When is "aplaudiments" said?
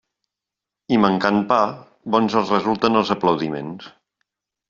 3.17-3.93